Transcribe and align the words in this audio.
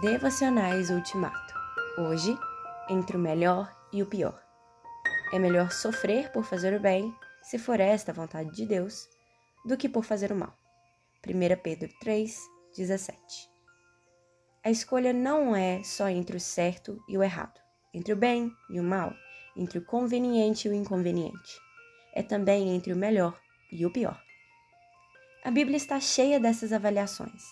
Devocionais 0.00 0.88
Ultimato. 0.88 1.54
Hoje, 1.98 2.34
entre 2.88 3.18
o 3.18 3.20
melhor 3.20 3.70
e 3.92 4.02
o 4.02 4.06
pior. 4.06 4.42
É 5.30 5.38
melhor 5.38 5.70
sofrer 5.70 6.32
por 6.32 6.42
fazer 6.42 6.72
o 6.72 6.80
bem, 6.80 7.14
se 7.42 7.58
for 7.58 7.78
esta 7.78 8.10
a 8.10 8.14
vontade 8.14 8.50
de 8.52 8.64
Deus, 8.64 9.06
do 9.62 9.76
que 9.76 9.90
por 9.90 10.02
fazer 10.02 10.32
o 10.32 10.34
mal. 10.34 10.56
1 11.28 11.62
Pedro 11.62 11.90
3, 12.00 12.34
17. 12.74 13.20
A 14.64 14.70
escolha 14.70 15.12
não 15.12 15.54
é 15.54 15.82
só 15.82 16.08
entre 16.08 16.38
o 16.38 16.40
certo 16.40 16.98
e 17.06 17.18
o 17.18 17.22
errado, 17.22 17.60
entre 17.92 18.14
o 18.14 18.16
bem 18.16 18.50
e 18.70 18.80
o 18.80 18.82
mal, 18.82 19.12
entre 19.54 19.80
o 19.80 19.84
conveniente 19.84 20.66
e 20.66 20.70
o 20.70 20.74
inconveniente. 20.74 21.60
É 22.14 22.22
também 22.22 22.74
entre 22.74 22.90
o 22.94 22.96
melhor 22.96 23.38
e 23.70 23.84
o 23.84 23.90
pior. 23.90 24.18
A 25.44 25.50
Bíblia 25.50 25.76
está 25.76 26.00
cheia 26.00 26.40
dessas 26.40 26.72
avaliações. 26.72 27.42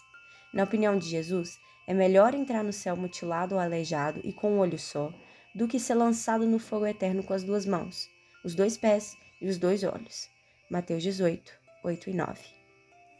Na 0.54 0.64
opinião 0.64 0.98
de 0.98 1.06
Jesus, 1.06 1.58
é 1.88 1.94
melhor 1.94 2.34
entrar 2.34 2.62
no 2.62 2.72
céu 2.72 2.94
mutilado 2.94 3.54
ou 3.54 3.60
aleijado 3.60 4.20
e 4.22 4.30
com 4.30 4.52
um 4.52 4.58
olho 4.58 4.78
só, 4.78 5.10
do 5.54 5.66
que 5.66 5.80
ser 5.80 5.94
lançado 5.94 6.44
no 6.44 6.58
fogo 6.58 6.84
eterno 6.84 7.24
com 7.24 7.32
as 7.32 7.42
duas 7.42 7.64
mãos, 7.64 8.06
os 8.44 8.54
dois 8.54 8.76
pés 8.76 9.16
e 9.40 9.48
os 9.48 9.56
dois 9.56 9.82
olhos. 9.82 10.28
Mateus 10.70 11.02
18, 11.02 11.50
8 11.82 12.10
e 12.10 12.12
9. 12.12 12.40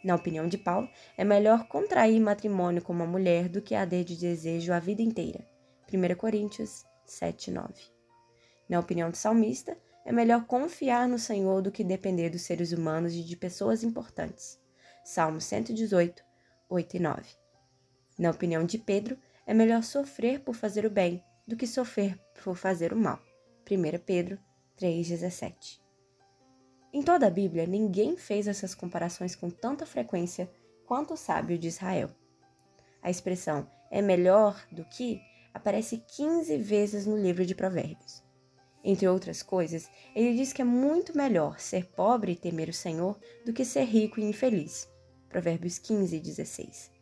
Na 0.05 0.15
opinião 0.15 0.47
de 0.47 0.59
Paulo, 0.59 0.87
é 1.17 1.25
melhor 1.25 1.67
contrair 1.67 2.21
matrimônio 2.21 2.83
com 2.83 2.93
uma 2.93 3.07
mulher 3.07 3.49
do 3.49 3.63
que 3.63 3.75
arder 3.75 4.05
de 4.05 4.17
desejo 4.17 4.71
a 4.75 4.79
vida 4.79 5.01
inteira. 5.01 5.49
1 5.91 6.15
Coríntios 6.17 6.85
7, 7.07 7.51
9. 7.51 7.73
Na 8.69 8.79
opinião 8.81 9.09
do 9.11 9.17
salmista, 9.17 9.79
é 10.05 10.13
melhor 10.13 10.45
confiar 10.45 11.09
no 11.09 11.19
Senhor 11.19 11.63
do 11.63 11.73
que 11.73 11.83
depender 11.83 12.29
dos 12.29 12.43
seres 12.43 12.73
humanos 12.73 13.15
e 13.15 13.25
de 13.25 13.35
pessoas 13.35 13.83
importantes. 13.83 14.61
Salmo 15.03 15.41
118, 15.41 16.23
8 16.69 16.97
e 16.99 17.01
9. 17.01 17.38
Na 18.19 18.31
opinião 18.31 18.65
de 18.65 18.79
Pedro, 18.79 19.17
é 19.47 19.55
melhor 19.55 19.83
sofrer 19.83 20.41
por 20.41 20.55
fazer 20.55 20.85
o 20.85 20.91
bem 20.91 21.23
do 21.47 21.57
que 21.57 21.67
sofrer 21.67 22.19
por 22.43 22.57
fazer 22.57 22.93
o 22.93 22.97
mal. 22.97 23.21
1 23.71 23.99
Pedro 24.05 24.39
3,17. 24.79 25.81
Em 26.93 27.03
toda 27.03 27.27
a 27.27 27.31
Bíblia, 27.31 27.67
ninguém 27.67 28.17
fez 28.17 28.49
essas 28.49 28.75
comparações 28.75 29.37
com 29.37 29.49
tanta 29.49 29.87
frequência 29.87 30.51
quanto 30.85 31.15
o 31.15 31.17
sábio 31.17 31.59
de 31.59 31.69
Israel. 31.69 32.11
A 33.03 33.11
expressão 33.11 33.71
é 33.91 34.03
melhor 34.03 34.67
do 34.73 34.85
que 34.85 35.21
aparece 35.55 36.03
15 36.17 36.57
vezes 36.59 37.07
no 37.07 37.17
livro 37.17 37.47
de 37.47 37.55
Provérbios. 37.55 38.23
Entre 38.83 39.07
outras 39.07 39.43
coisas, 39.43 39.91
ele 40.15 40.37
diz 40.37 40.53
que 40.53 40.63
é 40.63 40.65
muito 40.65 41.17
melhor 41.17 41.61
ser 41.61 41.87
pobre 41.87 42.33
e 42.33 42.37
temer 42.37 42.69
o 42.69 42.75
Senhor 42.75 43.19
do 43.45 43.53
que 43.53 43.65
ser 43.65 43.85
rico 43.85 44.19
e 44.19 44.25
infeliz. 44.25 44.89
Provérbios 45.29 45.79
15, 45.79 46.19
16. 46.19 46.98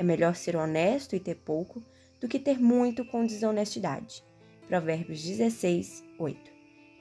É 0.00 0.02
melhor 0.02 0.34
ser 0.34 0.56
honesto 0.56 1.14
e 1.14 1.20
ter 1.20 1.34
pouco 1.34 1.82
do 2.18 2.26
que 2.26 2.38
ter 2.38 2.58
muito 2.58 3.04
com 3.04 3.26
desonestidade. 3.26 4.24
Provérbios 4.66 5.22
16, 5.22 6.02
8. 6.18 6.50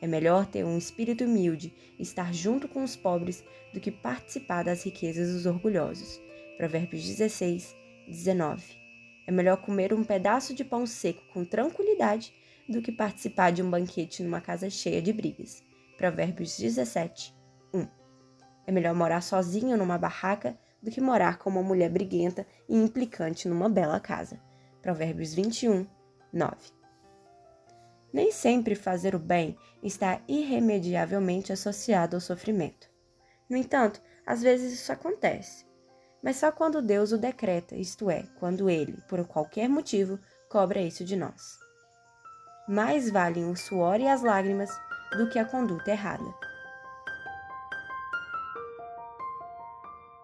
É 0.01 0.05
melhor 0.05 0.45
ter 0.45 0.65
um 0.65 0.77
espírito 0.77 1.23
humilde 1.23 1.73
e 1.97 2.03
estar 2.03 2.33
junto 2.33 2.67
com 2.67 2.83
os 2.83 2.97
pobres 2.97 3.41
do 3.73 3.79
que 3.79 3.89
participar 3.89 4.65
das 4.65 4.83
riquezas 4.83 5.31
dos 5.31 5.45
orgulhosos. 5.45 6.19
Provérbios 6.57 7.05
16, 7.05 7.73
19. 8.05 8.65
É 9.25 9.31
melhor 9.31 9.61
comer 9.61 9.93
um 9.93 10.03
pedaço 10.03 10.53
de 10.53 10.65
pão 10.65 10.85
seco 10.85 11.21
com 11.31 11.45
tranquilidade 11.45 12.33
do 12.67 12.81
que 12.81 12.91
participar 12.91 13.53
de 13.53 13.63
um 13.63 13.69
banquete 13.69 14.21
numa 14.23 14.41
casa 14.41 14.69
cheia 14.69 15.01
de 15.01 15.13
brigas. 15.13 15.63
Provérbios 15.95 16.57
17, 16.57 17.33
1. 17.73 17.87
É 18.67 18.73
melhor 18.73 18.93
morar 18.93 19.21
sozinho 19.21 19.77
numa 19.77 19.97
barraca 19.97 20.59
do 20.81 20.91
que 20.91 21.01
morar 21.01 21.37
com 21.37 21.49
uma 21.49 21.63
mulher 21.63 21.89
briguenta 21.89 22.45
e 22.67 22.75
implicante 22.75 23.47
numa 23.47 23.69
bela 23.69 23.99
casa. 23.99 24.39
Provérbios 24.81 25.33
21, 25.33 25.85
9. 26.31 26.55
Nem 28.11 28.31
sempre 28.31 28.75
fazer 28.75 29.13
o 29.13 29.19
bem 29.19 29.57
está 29.83 30.21
irremediavelmente 30.27 31.53
associado 31.53 32.15
ao 32.15 32.21
sofrimento. 32.21 32.89
No 33.49 33.57
entanto, 33.57 34.01
às 34.25 34.41
vezes 34.41 34.73
isso 34.73 34.91
acontece, 34.91 35.65
mas 36.21 36.37
só 36.37 36.51
quando 36.51 36.81
Deus 36.81 37.11
o 37.11 37.17
decreta, 37.17 37.75
isto 37.75 38.09
é, 38.09 38.23
quando 38.39 38.69
Ele, 38.69 38.97
por 39.07 39.25
qualquer 39.25 39.69
motivo, 39.69 40.19
cobra 40.49 40.81
isso 40.81 41.03
de 41.05 41.15
nós. 41.15 41.57
Mais 42.67 43.09
valem 43.09 43.49
o 43.49 43.55
suor 43.55 43.99
e 43.99 44.07
as 44.07 44.21
lágrimas 44.21 44.69
do 45.17 45.29
que 45.29 45.39
a 45.39 45.45
conduta 45.45 45.91
errada. 45.91 46.48